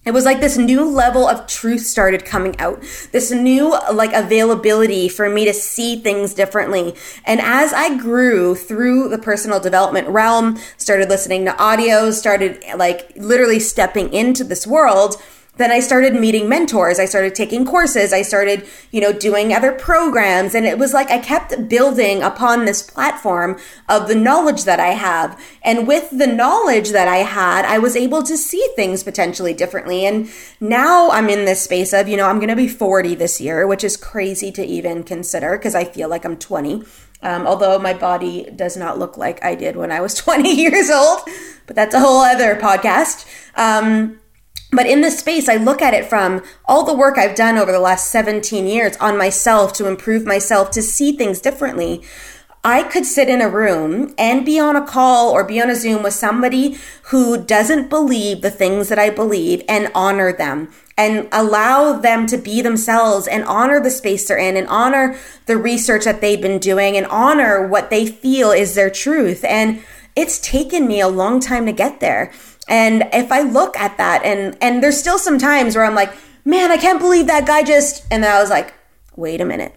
it 0.05 0.11
was 0.11 0.25
like 0.25 0.41
this 0.41 0.57
new 0.57 0.83
level 0.83 1.27
of 1.27 1.47
truth 1.47 1.85
started 1.85 2.25
coming 2.25 2.59
out. 2.59 2.81
This 3.13 3.31
new 3.31 3.69
like 3.94 4.11
availability 4.13 5.07
for 5.07 5.29
me 5.29 5.45
to 5.45 5.53
see 5.53 5.95
things 5.95 6.33
differently. 6.33 6.94
And 7.23 7.39
as 7.39 7.71
I 7.71 7.97
grew 7.97 8.53
through 8.53 9.07
the 9.07 9.17
personal 9.17 9.61
development 9.61 10.09
realm, 10.09 10.59
started 10.77 11.07
listening 11.07 11.45
to 11.45 11.51
audios, 11.53 12.13
started 12.13 12.61
like 12.75 13.13
literally 13.15 13.61
stepping 13.61 14.11
into 14.11 14.44
this 14.44 14.67
world, 14.67 15.15
then 15.57 15.71
I 15.71 15.81
started 15.81 16.15
meeting 16.15 16.50
mentors. 16.50 16.97
I 16.97 17.05
started 17.05 17.35
taking 17.35 17.63
courses. 17.63 18.11
I 18.11 18.23
started, 18.23 18.67
you 18.91 19.00
know, 19.00 19.13
doing 19.13 19.53
other 19.53 19.71
programs. 19.71 20.55
And 20.55 20.65
it 20.65 20.79
was 20.79 20.94
like 20.94 21.11
I 21.11 21.19
kept 21.19 21.69
building 21.69 22.23
upon 22.23 22.65
this 22.65 22.81
platform 22.81 23.59
of 23.88 24.07
the 24.07 24.15
knowledge 24.15 24.63
that 24.63 24.79
I 24.79 24.89
have. 24.89 25.39
And 25.61 25.88
with 25.88 26.09
the 26.09 26.25
knowledge 26.25 26.89
that 26.89 27.07
I 27.07 27.17
had, 27.17 27.65
I 27.65 27.77
was 27.77 27.95
able 27.95 28.23
to 28.23 28.35
see 28.35 28.67
things 28.75 29.03
potentially 29.03 29.53
differently. 29.53 30.07
And 30.07 30.27
now 30.59 31.11
I'm 31.11 31.29
in 31.29 31.45
this 31.45 31.61
space 31.61 31.94
of, 31.94 32.07
you 32.07 32.17
know, 32.17 32.27
I'm 32.27 32.38
going 32.38 32.49
to 32.49 32.56
be 32.56 32.67
40 32.67 33.13
this 33.13 33.39
year, 33.39 33.67
which 33.67 33.83
is 33.83 33.95
crazy 33.95 34.51
to 34.53 34.65
even 34.65 35.03
consider 35.03 35.56
because 35.56 35.75
I 35.75 35.83
feel 35.83 36.09
like 36.09 36.25
I'm 36.25 36.38
20. 36.38 36.83
Um, 37.21 37.45
although 37.45 37.77
my 37.77 37.94
body 37.94 38.49
does 38.56 38.75
not 38.75 38.97
look 38.97 39.17
like 39.17 39.41
I 39.45 39.53
did 39.53 39.75
when 39.75 39.91
I 39.91 40.01
was 40.01 40.15
20 40.15 40.51
years 40.51 40.89
old, 40.89 41.19
but 41.67 41.75
that's 41.75 41.94
a 41.94 41.99
whole 41.99 42.21
other 42.21 42.56
podcast. 42.56 43.27
Um, 43.56 44.19
but 44.75 44.85
in 44.85 45.01
this 45.01 45.19
space, 45.19 45.47
I 45.47 45.55
look 45.55 45.81
at 45.81 45.93
it 45.93 46.05
from 46.05 46.41
all 46.65 46.83
the 46.83 46.93
work 46.93 47.17
I've 47.17 47.35
done 47.35 47.57
over 47.57 47.71
the 47.71 47.79
last 47.79 48.11
17 48.11 48.67
years 48.67 48.97
on 48.97 49.17
myself 49.17 49.73
to 49.73 49.87
improve 49.87 50.25
myself, 50.25 50.71
to 50.71 50.81
see 50.81 51.11
things 51.15 51.39
differently. 51.39 52.03
I 52.65 52.83
could 52.83 53.05
sit 53.05 53.27
in 53.27 53.41
a 53.41 53.49
room 53.49 54.13
and 54.17 54.45
be 54.45 54.57
on 54.57 54.77
a 54.77 54.85
call 54.85 55.29
or 55.31 55.43
be 55.43 55.61
on 55.61 55.69
a 55.69 55.75
Zoom 55.75 56.01
with 56.01 56.13
somebody 56.13 56.77
who 57.05 57.43
doesn't 57.43 57.89
believe 57.89 58.41
the 58.41 58.49
things 58.49 58.87
that 58.87 58.97
I 58.97 59.09
believe 59.09 59.63
and 59.67 59.91
honor 59.93 60.31
them 60.31 60.71
and 60.97 61.27
allow 61.33 61.93
them 61.93 62.25
to 62.27 62.37
be 62.37 62.61
themselves 62.61 63.27
and 63.27 63.43
honor 63.43 63.81
the 63.81 63.89
space 63.89 64.27
they're 64.27 64.37
in 64.37 64.55
and 64.55 64.67
honor 64.67 65.17
the 65.45 65.57
research 65.57 66.06
that 66.06 66.21
they've 66.21 66.42
been 66.42 66.59
doing 66.59 66.95
and 66.95 67.06
honor 67.07 67.68
what 67.68 67.89
they 67.89 68.06
feel 68.06 68.51
is 68.51 68.75
their 68.75 68.89
truth. 68.89 69.44
And 69.44 69.83
it's 70.15 70.39
taken 70.39 70.87
me 70.87 71.01
a 71.01 71.07
long 71.07 71.39
time 71.42 71.65
to 71.65 71.71
get 71.71 71.99
there. 71.99 72.31
And 72.67 73.09
if 73.13 73.31
I 73.31 73.41
look 73.41 73.77
at 73.77 73.97
that 73.97 74.23
and 74.23 74.57
and 74.61 74.81
there's 74.81 74.97
still 74.97 75.17
some 75.17 75.37
times 75.37 75.75
where 75.75 75.85
I'm 75.85 75.95
like, 75.95 76.13
man, 76.45 76.71
I 76.71 76.77
can't 76.77 76.99
believe 76.99 77.27
that 77.27 77.45
guy 77.45 77.63
just 77.63 78.05
and 78.11 78.23
then 78.23 78.33
I 78.33 78.39
was 78.39 78.49
like, 78.49 78.73
wait 79.15 79.41
a 79.41 79.45
minute. 79.45 79.75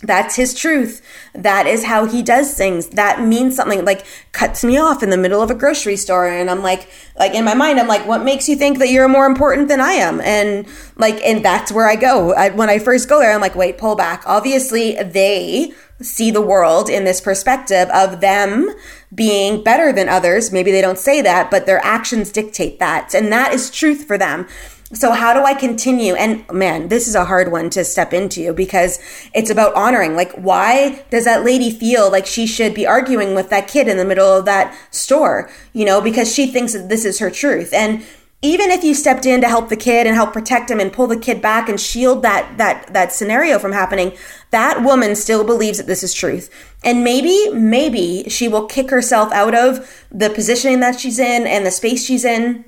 That's 0.00 0.36
his 0.36 0.54
truth. 0.54 1.02
That 1.34 1.66
is 1.66 1.84
how 1.84 2.06
he 2.06 2.22
does 2.22 2.54
things. 2.54 2.90
That 2.90 3.20
means 3.20 3.56
something 3.56 3.84
like 3.84 4.06
cuts 4.30 4.62
me 4.62 4.78
off 4.78 5.02
in 5.02 5.10
the 5.10 5.16
middle 5.16 5.42
of 5.42 5.50
a 5.50 5.56
grocery 5.56 5.96
store. 5.96 6.28
And 6.28 6.48
I'm 6.48 6.62
like, 6.62 6.88
like 7.18 7.34
in 7.34 7.44
my 7.44 7.54
mind, 7.54 7.80
I'm 7.80 7.88
like, 7.88 8.06
what 8.06 8.22
makes 8.22 8.48
you 8.48 8.54
think 8.54 8.78
that 8.78 8.90
you're 8.90 9.08
more 9.08 9.26
important 9.26 9.66
than 9.66 9.80
I 9.80 9.94
am? 9.94 10.20
And 10.20 10.68
like, 10.96 11.20
and 11.24 11.44
that's 11.44 11.72
where 11.72 11.88
I 11.88 11.96
go. 11.96 12.32
I, 12.32 12.50
when 12.50 12.70
I 12.70 12.78
first 12.78 13.08
go 13.08 13.18
there, 13.18 13.32
I'm 13.32 13.40
like, 13.40 13.56
wait, 13.56 13.76
pull 13.76 13.96
back. 13.96 14.22
Obviously 14.24 14.94
they 15.02 15.72
see 16.00 16.30
the 16.30 16.40
world 16.40 16.88
in 16.88 17.04
this 17.04 17.20
perspective 17.20 17.88
of 17.90 18.20
them 18.20 18.74
being 19.14 19.62
better 19.62 19.92
than 19.92 20.08
others. 20.08 20.52
Maybe 20.52 20.70
they 20.70 20.80
don't 20.80 20.98
say 20.98 21.20
that, 21.22 21.50
but 21.50 21.66
their 21.66 21.84
actions 21.84 22.30
dictate 22.30 22.78
that. 22.78 23.14
And 23.14 23.32
that 23.32 23.52
is 23.52 23.70
truth 23.70 24.04
for 24.04 24.16
them. 24.18 24.46
So 24.92 25.12
how 25.12 25.34
do 25.34 25.44
I 25.44 25.52
continue? 25.52 26.14
And 26.14 26.50
man, 26.50 26.88
this 26.88 27.08
is 27.08 27.14
a 27.14 27.26
hard 27.26 27.52
one 27.52 27.68
to 27.70 27.84
step 27.84 28.14
into 28.14 28.54
because 28.54 28.98
it's 29.34 29.50
about 29.50 29.74
honoring. 29.74 30.16
Like, 30.16 30.32
why 30.32 31.04
does 31.10 31.26
that 31.26 31.44
lady 31.44 31.70
feel 31.70 32.10
like 32.10 32.24
she 32.24 32.46
should 32.46 32.74
be 32.74 32.86
arguing 32.86 33.34
with 33.34 33.50
that 33.50 33.68
kid 33.68 33.86
in 33.86 33.98
the 33.98 34.04
middle 34.04 34.26
of 34.26 34.46
that 34.46 34.74
store? 34.90 35.50
You 35.74 35.84
know, 35.84 36.00
because 36.00 36.32
she 36.32 36.46
thinks 36.46 36.72
that 36.72 36.88
this 36.88 37.04
is 37.04 37.18
her 37.18 37.30
truth. 37.30 37.74
And 37.74 38.02
even 38.40 38.70
if 38.70 38.84
you 38.84 38.94
stepped 38.94 39.26
in 39.26 39.40
to 39.40 39.48
help 39.48 39.68
the 39.68 39.76
kid 39.76 40.06
and 40.06 40.14
help 40.14 40.32
protect 40.32 40.70
him 40.70 40.78
and 40.78 40.92
pull 40.92 41.08
the 41.08 41.18
kid 41.18 41.42
back 41.42 41.68
and 41.68 41.80
shield 41.80 42.22
that 42.22 42.56
that 42.56 42.92
that 42.92 43.12
scenario 43.12 43.58
from 43.58 43.72
happening 43.72 44.16
that 44.50 44.82
woman 44.82 45.14
still 45.14 45.44
believes 45.44 45.78
that 45.78 45.86
this 45.86 46.02
is 46.02 46.14
truth 46.14 46.50
and 46.84 47.04
maybe 47.04 47.50
maybe 47.50 48.24
she 48.28 48.48
will 48.48 48.66
kick 48.66 48.90
herself 48.90 49.32
out 49.32 49.54
of 49.54 50.04
the 50.10 50.30
positioning 50.30 50.80
that 50.80 50.98
she's 50.98 51.18
in 51.18 51.46
and 51.46 51.66
the 51.66 51.70
space 51.70 52.04
she's 52.04 52.24
in 52.24 52.64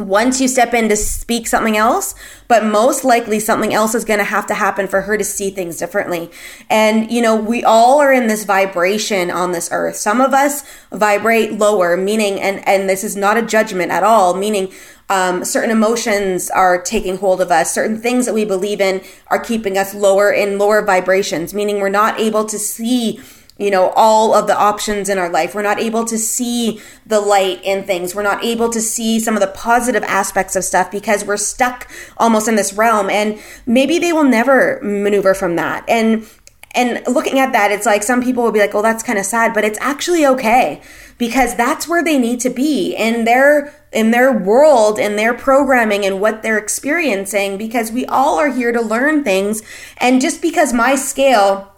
once 0.00 0.40
you 0.40 0.48
step 0.48 0.74
in 0.74 0.88
to 0.88 0.96
speak 0.96 1.46
something 1.46 1.76
else, 1.76 2.14
but 2.48 2.64
most 2.64 3.04
likely 3.04 3.38
something 3.38 3.74
else 3.74 3.94
is 3.94 4.04
going 4.04 4.18
to 4.18 4.24
have 4.24 4.46
to 4.46 4.54
happen 4.54 4.88
for 4.88 5.02
her 5.02 5.16
to 5.16 5.24
see 5.24 5.50
things 5.50 5.76
differently. 5.76 6.30
And, 6.68 7.10
you 7.10 7.20
know, 7.20 7.36
we 7.36 7.62
all 7.64 8.00
are 8.00 8.12
in 8.12 8.26
this 8.26 8.44
vibration 8.44 9.30
on 9.30 9.52
this 9.52 9.68
earth. 9.72 9.96
Some 9.96 10.20
of 10.20 10.32
us 10.32 10.64
vibrate 10.90 11.52
lower, 11.52 11.96
meaning, 11.96 12.40
and, 12.40 12.66
and 12.66 12.88
this 12.88 13.04
is 13.04 13.16
not 13.16 13.36
a 13.36 13.42
judgment 13.42 13.92
at 13.92 14.02
all, 14.02 14.34
meaning, 14.34 14.72
um, 15.10 15.44
certain 15.44 15.70
emotions 15.70 16.48
are 16.50 16.80
taking 16.80 17.18
hold 17.18 17.40
of 17.42 17.50
us. 17.50 17.74
Certain 17.74 18.00
things 18.00 18.24
that 18.26 18.32
we 18.32 18.44
believe 18.44 18.80
in 18.80 19.02
are 19.26 19.40
keeping 19.40 19.76
us 19.76 19.92
lower 19.92 20.32
in 20.32 20.56
lower 20.56 20.82
vibrations, 20.82 21.52
meaning 21.52 21.80
we're 21.80 21.90
not 21.90 22.18
able 22.18 22.44
to 22.46 22.58
see 22.58 23.20
you 23.60 23.70
know, 23.70 23.90
all 23.90 24.32
of 24.32 24.46
the 24.46 24.56
options 24.56 25.10
in 25.10 25.18
our 25.18 25.28
life. 25.28 25.54
We're 25.54 25.60
not 25.60 25.78
able 25.78 26.06
to 26.06 26.16
see 26.16 26.80
the 27.04 27.20
light 27.20 27.60
in 27.62 27.84
things. 27.84 28.14
We're 28.14 28.22
not 28.22 28.42
able 28.42 28.70
to 28.70 28.80
see 28.80 29.20
some 29.20 29.34
of 29.34 29.42
the 29.42 29.48
positive 29.48 30.02
aspects 30.04 30.56
of 30.56 30.64
stuff 30.64 30.90
because 30.90 31.26
we're 31.26 31.36
stuck 31.36 31.86
almost 32.16 32.48
in 32.48 32.56
this 32.56 32.72
realm. 32.72 33.10
And 33.10 33.38
maybe 33.66 33.98
they 33.98 34.14
will 34.14 34.24
never 34.24 34.80
maneuver 34.82 35.34
from 35.34 35.56
that. 35.56 35.84
And 35.88 36.26
and 36.74 37.02
looking 37.06 37.38
at 37.40 37.52
that, 37.52 37.72
it's 37.72 37.86
like 37.86 38.02
some 38.02 38.22
people 38.22 38.44
will 38.44 38.52
be 38.52 38.60
like, 38.60 38.74
well, 38.74 38.82
that's 38.82 39.02
kind 39.02 39.18
of 39.18 39.26
sad, 39.26 39.52
but 39.52 39.64
it's 39.64 39.78
actually 39.80 40.24
okay 40.24 40.80
because 41.18 41.56
that's 41.56 41.88
where 41.88 42.02
they 42.02 42.16
need 42.16 42.40
to 42.40 42.50
be 42.50 42.94
in 42.94 43.24
their 43.24 43.74
in 43.92 44.12
their 44.12 44.32
world 44.32 45.00
in 45.00 45.16
their 45.16 45.34
programming 45.34 46.04
and 46.04 46.20
what 46.20 46.42
they're 46.42 46.56
experiencing 46.56 47.58
because 47.58 47.90
we 47.90 48.06
all 48.06 48.38
are 48.38 48.50
here 48.50 48.70
to 48.70 48.80
learn 48.80 49.24
things 49.24 49.62
and 49.98 50.20
just 50.20 50.40
because 50.40 50.72
my 50.72 50.94
scale 50.94 51.70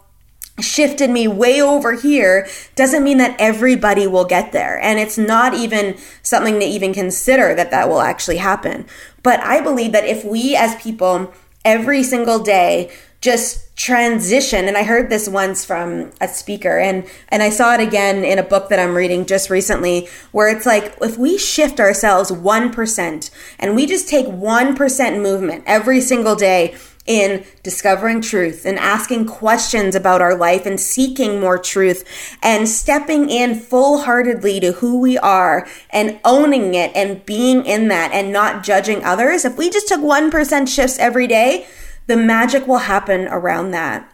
shifted 0.59 1.09
me 1.09 1.27
way 1.27 1.61
over 1.61 1.93
here 1.93 2.47
doesn't 2.75 3.03
mean 3.03 3.17
that 3.17 3.35
everybody 3.39 4.05
will 4.05 4.25
get 4.25 4.51
there. 4.51 4.79
And 4.79 4.99
it's 4.99 5.17
not 5.17 5.53
even 5.53 5.97
something 6.21 6.59
to 6.59 6.65
even 6.65 6.93
consider 6.93 7.55
that 7.55 7.71
that 7.71 7.89
will 7.89 8.01
actually 8.01 8.37
happen. 8.37 8.85
But 9.23 9.39
I 9.39 9.61
believe 9.61 9.91
that 9.93 10.05
if 10.05 10.23
we 10.23 10.55
as 10.55 10.81
people 10.81 11.33
every 11.65 12.03
single 12.03 12.39
day 12.39 12.91
just 13.21 13.62
transition 13.75 14.67
and 14.67 14.77
i 14.77 14.83
heard 14.83 15.09
this 15.09 15.27
once 15.27 15.65
from 15.65 16.11
a 16.21 16.27
speaker 16.27 16.77
and 16.77 17.07
and 17.29 17.41
i 17.41 17.49
saw 17.49 17.73
it 17.73 17.79
again 17.79 18.23
in 18.23 18.37
a 18.37 18.43
book 18.43 18.69
that 18.69 18.79
i'm 18.79 18.93
reading 18.95 19.25
just 19.25 19.49
recently 19.49 20.07
where 20.31 20.47
it's 20.47 20.67
like 20.67 20.95
if 21.01 21.17
we 21.17 21.39
shift 21.39 21.79
ourselves 21.79 22.31
1% 22.31 23.31
and 23.57 23.75
we 23.75 23.87
just 23.87 24.07
take 24.07 24.27
1% 24.27 25.21
movement 25.21 25.63
every 25.65 25.99
single 25.99 26.35
day 26.35 26.75
in 27.05 27.43
discovering 27.63 28.21
truth 28.21 28.65
and 28.65 28.79
asking 28.79 29.25
questions 29.25 29.93
about 29.95 30.21
our 30.21 30.35
life 30.35 30.65
and 30.65 30.79
seeking 30.79 31.39
more 31.39 31.57
truth 31.57 32.07
and 32.41 32.67
stepping 32.67 33.29
in 33.29 33.55
full 33.55 33.99
heartedly 33.99 34.59
to 34.59 34.71
who 34.73 34.99
we 34.99 35.17
are 35.17 35.67
and 35.89 36.19
owning 36.23 36.73
it 36.75 36.91
and 36.95 37.25
being 37.25 37.65
in 37.65 37.89
that 37.89 38.11
and 38.13 38.31
not 38.31 38.63
judging 38.63 39.03
others, 39.03 39.43
if 39.43 39.57
we 39.57 39.69
just 39.69 39.87
took 39.87 39.99
1% 39.99 40.67
shifts 40.67 40.97
every 40.97 41.27
day, 41.27 41.67
the 42.07 42.17
magic 42.17 42.67
will 42.67 42.79
happen 42.79 43.27
around 43.27 43.71
that. 43.71 44.09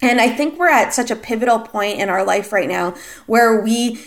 And 0.00 0.20
I 0.20 0.28
think 0.28 0.58
we're 0.58 0.70
at 0.70 0.94
such 0.94 1.10
a 1.10 1.16
pivotal 1.16 1.58
point 1.58 1.98
in 1.98 2.08
our 2.08 2.24
life 2.24 2.52
right 2.52 2.68
now 2.68 2.94
where 3.26 3.60
we 3.60 3.98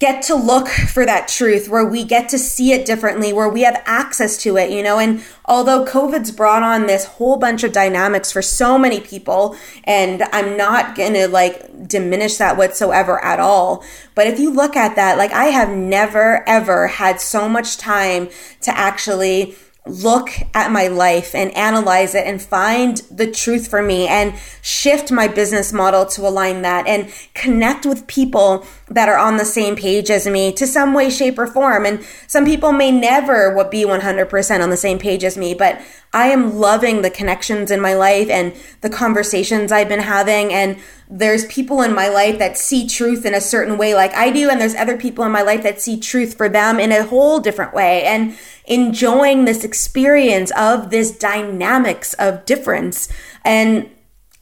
get 0.00 0.22
to 0.22 0.34
look 0.34 0.68
for 0.68 1.06
that 1.06 1.28
truth, 1.28 1.68
where 1.68 1.86
we 1.86 2.04
get 2.04 2.28
to 2.28 2.38
see 2.38 2.72
it 2.72 2.84
differently, 2.84 3.32
where 3.32 3.48
we 3.48 3.62
have 3.62 3.80
access 3.86 4.36
to 4.42 4.56
it, 4.56 4.70
you 4.70 4.82
know. 4.82 4.98
And 4.98 5.24
although 5.44 5.84
COVID's 5.84 6.30
brought 6.30 6.62
on 6.62 6.86
this 6.86 7.04
whole 7.04 7.36
bunch 7.36 7.64
of 7.64 7.72
dynamics 7.72 8.30
for 8.30 8.42
so 8.42 8.76
many 8.78 9.00
people, 9.00 9.56
and 9.84 10.22
I'm 10.32 10.56
not 10.56 10.94
gonna 10.94 11.28
like 11.28 11.88
diminish 11.88 12.36
that 12.36 12.56
whatsoever 12.56 13.22
at 13.24 13.40
all. 13.40 13.84
But 14.14 14.26
if 14.26 14.38
you 14.38 14.52
look 14.52 14.76
at 14.76 14.96
that, 14.96 15.16
like 15.16 15.32
I 15.32 15.46
have 15.46 15.70
never 15.70 16.46
ever 16.48 16.88
had 16.88 17.20
so 17.20 17.48
much 17.48 17.76
time 17.76 18.28
to 18.62 18.76
actually 18.76 19.54
look 19.86 20.30
at 20.54 20.72
my 20.72 20.88
life 20.88 21.34
and 21.34 21.54
analyze 21.54 22.14
it 22.14 22.26
and 22.26 22.40
find 22.40 22.98
the 23.10 23.30
truth 23.30 23.68
for 23.68 23.82
me 23.82 24.08
and 24.08 24.34
shift 24.62 25.12
my 25.12 25.28
business 25.28 25.74
model 25.74 26.06
to 26.06 26.26
align 26.26 26.62
that 26.62 26.86
and 26.86 27.12
connect 27.34 27.84
with 27.84 28.06
people 28.06 28.66
that 28.88 29.10
are 29.10 29.18
on 29.18 29.36
the 29.36 29.44
same 29.44 29.76
page 29.76 30.10
as 30.10 30.26
me 30.26 30.50
to 30.52 30.66
some 30.66 30.94
way, 30.94 31.10
shape, 31.10 31.38
or 31.38 31.46
form. 31.46 31.84
And 31.84 32.02
some 32.26 32.46
people 32.46 32.72
may 32.72 32.90
never 32.90 33.52
be 33.70 33.84
100% 33.84 34.62
on 34.62 34.70
the 34.70 34.76
same 34.76 34.98
page 34.98 35.22
as 35.22 35.36
me, 35.36 35.52
but 35.52 35.78
I 36.14 36.28
am 36.28 36.58
loving 36.58 37.02
the 37.02 37.10
connections 37.10 37.70
in 37.70 37.80
my 37.80 37.92
life 37.92 38.30
and 38.30 38.54
the 38.80 38.88
conversations 38.88 39.70
I've 39.70 39.88
been 39.88 40.00
having. 40.00 40.50
And 40.50 40.78
there's 41.08 41.44
people 41.46 41.82
in 41.82 41.94
my 41.94 42.08
life 42.08 42.38
that 42.38 42.56
see 42.56 42.88
truth 42.88 43.26
in 43.26 43.34
a 43.34 43.40
certain 43.40 43.76
way, 43.76 43.94
like 43.94 44.14
I 44.14 44.30
do. 44.30 44.48
And 44.48 44.60
there's 44.60 44.74
other 44.74 44.96
people 44.96 45.24
in 45.24 45.32
my 45.32 45.42
life 45.42 45.62
that 45.62 45.80
see 45.80 46.00
truth 46.00 46.36
for 46.36 46.48
them 46.48 46.80
in 46.80 46.92
a 46.92 47.04
whole 47.04 47.40
different 47.40 47.74
way. 47.74 48.02
And 48.04 48.36
enjoying 48.66 49.44
this 49.44 49.64
experience 49.64 50.50
of 50.56 50.90
this 50.90 51.16
dynamics 51.16 52.14
of 52.14 52.44
difference. 52.46 53.08
And 53.44 53.90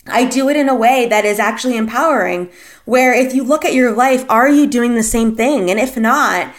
I 0.06 0.24
do 0.24 0.48
it 0.48 0.56
in 0.56 0.68
a 0.68 0.74
way 0.74 1.06
that 1.06 1.24
is 1.24 1.38
actually 1.38 1.76
empowering, 1.76 2.50
where 2.84 3.14
if 3.14 3.34
you 3.34 3.44
look 3.44 3.64
at 3.64 3.74
your 3.74 3.92
life, 3.92 4.24
are 4.28 4.48
you 4.48 4.66
doing 4.66 4.94
the 4.94 5.02
same 5.02 5.36
thing? 5.36 5.70
And 5.70 5.78
if 5.78 5.96
not, 5.96 6.52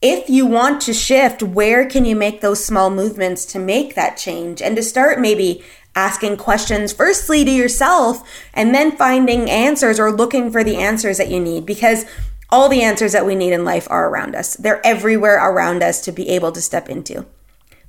if 0.00 0.30
you 0.30 0.46
want 0.46 0.80
to 0.82 0.94
shift, 0.94 1.42
where 1.42 1.84
can 1.84 2.04
you 2.04 2.14
make 2.14 2.40
those 2.40 2.64
small 2.64 2.88
movements 2.88 3.44
to 3.46 3.58
make 3.58 3.96
that 3.96 4.16
change 4.16 4.62
and 4.62 4.76
to 4.76 4.82
start 4.82 5.20
maybe 5.20 5.64
asking 5.94 6.36
questions 6.36 6.92
firstly 6.92 7.44
to 7.44 7.50
yourself 7.50 8.22
and 8.54 8.74
then 8.74 8.96
finding 8.96 9.50
answers 9.50 9.98
or 9.98 10.12
looking 10.12 10.50
for 10.50 10.62
the 10.62 10.76
answers 10.76 11.18
that 11.18 11.30
you 11.30 11.40
need 11.40 11.66
because 11.66 12.04
all 12.50 12.68
the 12.68 12.82
answers 12.82 13.12
that 13.12 13.26
we 13.26 13.34
need 13.34 13.52
in 13.52 13.64
life 13.64 13.86
are 13.90 14.08
around 14.08 14.34
us. 14.34 14.54
They're 14.56 14.84
everywhere 14.86 15.36
around 15.36 15.82
us 15.82 16.00
to 16.02 16.12
be 16.12 16.28
able 16.30 16.52
to 16.52 16.62
step 16.62 16.88
into. 16.88 17.26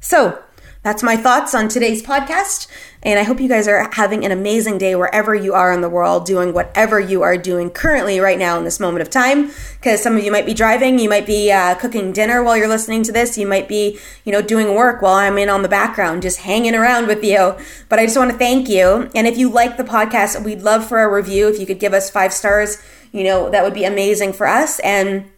So, 0.01 0.41
that's 0.81 1.03
my 1.03 1.17
thoughts 1.17 1.53
on 1.53 1.67
today's 1.67 2.01
podcast. 2.01 2.67
And 3.03 3.19
I 3.19 3.24
hope 3.24 3.39
you 3.39 3.50
guys 3.50 3.67
are 3.67 3.89
having 3.93 4.25
an 4.25 4.31
amazing 4.31 4.77
day 4.77 4.95
wherever 4.95 5.36
you 5.36 5.53
are 5.53 5.74
in 5.74 5.81
the 5.81 5.89
world, 5.89 6.25
doing 6.25 6.53
whatever 6.53 7.00
you 7.00 7.21
are 7.21 7.38
doing 7.38 7.69
currently 7.69 8.19
right 8.19 8.38
now 8.38 8.57
in 8.57 8.63
this 8.63 8.79
moment 8.79 9.01
of 9.01 9.09
time. 9.09 9.51
Because 9.75 10.01
some 10.01 10.15
of 10.15 10.24
you 10.24 10.31
might 10.31 10.45
be 10.45 10.53
driving, 10.53 11.00
you 11.00 11.09
might 11.09 11.25
be 11.25 11.51
uh, 11.51 11.75
cooking 11.75 12.12
dinner 12.13 12.43
while 12.43 12.55
you're 12.57 12.67
listening 12.67 13.03
to 13.03 13.12
this, 13.12 13.38
you 13.38 13.48
might 13.48 13.67
be, 13.67 14.00
you 14.24 14.31
know, 14.31 14.41
doing 14.41 14.74
work 14.74 15.01
while 15.01 15.15
I'm 15.15 15.38
in 15.38 15.50
on 15.50 15.63
the 15.63 15.69
background, 15.69 16.21
just 16.21 16.39
hanging 16.39 16.75
around 16.75 17.07
with 17.07 17.24
you. 17.24 17.55
But 17.89 18.00
I 18.00 18.05
just 18.05 18.17
want 18.17 18.31
to 18.31 18.38
thank 18.38 18.69
you. 18.69 19.09
And 19.15 19.27
if 19.27 19.38
you 19.38 19.50
like 19.50 19.77
the 19.77 19.83
podcast, 19.83 20.43
we'd 20.43 20.62
love 20.62 20.88
for 20.88 21.01
a 21.01 21.12
review. 21.12 21.50
If 21.50 21.59
you 21.59 21.65
could 21.65 21.79
give 21.79 21.93
us 21.93 22.09
five 22.09 22.33
stars, 22.33 22.81
you 23.12 23.24
know, 23.24 23.50
that 23.50 23.63
would 23.63 23.74
be 23.74 23.86
amazing 23.86 24.33
for 24.33 24.48
us. 24.48 24.79
And 24.79 25.29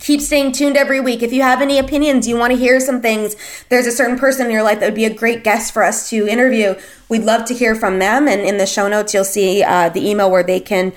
keep 0.00 0.20
staying 0.20 0.52
tuned 0.52 0.76
every 0.76 0.98
week. 0.98 1.22
If 1.22 1.32
you 1.32 1.42
have 1.42 1.60
any 1.60 1.78
opinions, 1.78 2.26
you 2.26 2.36
want 2.36 2.52
to 2.52 2.58
hear 2.58 2.80
some 2.80 3.00
things, 3.00 3.36
there's 3.68 3.86
a 3.86 3.92
certain 3.92 4.18
person 4.18 4.46
in 4.46 4.52
your 4.52 4.62
life 4.62 4.80
that 4.80 4.86
would 4.86 4.94
be 4.94 5.04
a 5.04 5.14
great 5.14 5.44
guest 5.44 5.72
for 5.72 5.84
us 5.84 6.10
to 6.10 6.26
interview. 6.26 6.74
We'd 7.08 7.24
love 7.24 7.44
to 7.46 7.54
hear 7.54 7.74
from 7.74 7.98
them. 7.98 8.26
And 8.26 8.40
in 8.40 8.58
the 8.58 8.66
show 8.66 8.88
notes, 8.88 9.14
you'll 9.14 9.24
see 9.24 9.62
uh, 9.62 9.90
the 9.90 10.08
email 10.08 10.30
where 10.30 10.42
they 10.42 10.58
can, 10.58 10.92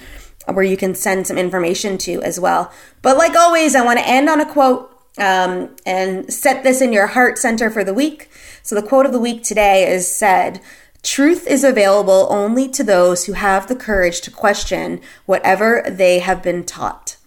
where 0.52 0.64
you 0.64 0.78
can 0.78 0.96
send 0.96 1.28
some 1.28 1.38
information 1.38 1.98
to 2.00 2.22
as 2.24 2.40
well. 2.40 2.72
But 3.02 3.18
like 3.18 3.36
always, 3.36 3.76
I 3.76 3.84
want 3.84 4.00
to 4.00 4.08
end 4.08 4.30
on 4.30 4.40
a 4.40 4.50
quote 4.50 4.90
um, 5.18 5.76
and 5.86 6.34
set 6.34 6.64
this 6.64 6.82
in 6.82 6.94
your 6.94 7.08
heart 7.08 7.38
center 7.38 7.70
for 7.70 7.84
the 7.84 7.94
week. 7.94 8.30
So 8.64 8.74
the 8.74 8.88
quote 8.88 9.06
of 9.06 9.12
the 9.12 9.20
week 9.20 9.44
today 9.44 9.88
is 9.88 10.14
said, 10.14 10.62
Truth 11.04 11.46
is 11.48 11.66
available 11.66 12.28
only 12.30 12.70
to 12.70 12.82
those 12.82 13.26
who 13.26 13.34
have 13.34 13.68
the 13.68 13.76
courage 13.76 14.22
to 14.22 14.32
question 14.32 15.02
whatever 15.26 15.84
they 15.86 16.20
have 16.20 16.42
been 16.42 16.64
taught 16.64 17.18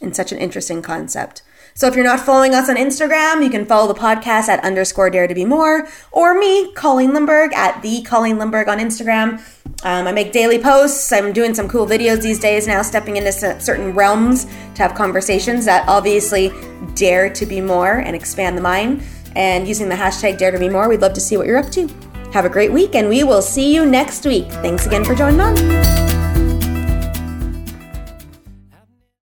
in 0.00 0.12
such 0.14 0.32
an 0.32 0.38
interesting 0.38 0.82
concept. 0.82 1.42
So 1.74 1.86
if 1.86 1.94
you're 1.94 2.04
not 2.04 2.20
following 2.20 2.54
us 2.54 2.68
on 2.68 2.76
Instagram, 2.76 3.42
you 3.42 3.50
can 3.50 3.64
follow 3.64 3.92
the 3.92 3.98
podcast 3.98 4.48
at 4.48 4.62
underscore 4.64 5.08
dare 5.08 5.26
to 5.26 5.34
be 5.34 5.44
more, 5.44 5.88
or 6.10 6.38
me, 6.38 6.72
Colleen 6.72 7.12
Lindberg, 7.12 7.52
at 7.52 7.80
the 7.82 8.02
Colleen 8.02 8.36
Lindberg 8.36 8.68
on 8.68 8.78
Instagram. 8.78 9.40
Um, 9.84 10.06
I 10.06 10.12
make 10.12 10.32
daily 10.32 10.58
posts. 10.58 11.10
I'm 11.12 11.32
doing 11.32 11.54
some 11.54 11.68
cool 11.68 11.86
videos 11.86 12.22
these 12.22 12.40
days 12.40 12.66
now, 12.66 12.82
stepping 12.82 13.16
into 13.16 13.32
certain 13.32 13.94
realms 13.94 14.44
to 14.44 14.82
have 14.82 14.94
conversations 14.94 15.64
that 15.64 15.88
obviously 15.88 16.52
dare 16.94 17.30
to 17.30 17.46
be 17.46 17.60
more 17.60 17.98
and 17.98 18.16
expand 18.16 18.58
the 18.58 18.62
mind. 18.62 19.02
And 19.36 19.66
using 19.68 19.88
the 19.88 19.94
hashtag 19.94 20.38
dare 20.38 20.50
to 20.50 20.58
be 20.58 20.68
more, 20.68 20.88
we'd 20.88 21.00
love 21.00 21.12
to 21.14 21.20
see 21.20 21.36
what 21.36 21.46
you're 21.46 21.58
up 21.58 21.70
to. 21.70 21.88
Have 22.32 22.44
a 22.44 22.50
great 22.50 22.72
week, 22.72 22.94
and 22.94 23.08
we 23.08 23.24
will 23.24 23.42
see 23.42 23.72
you 23.74 23.86
next 23.86 24.24
week. 24.26 24.50
Thanks 24.54 24.86
again 24.86 25.04
for 25.04 25.14
joining 25.14 25.40
on. 25.40 26.09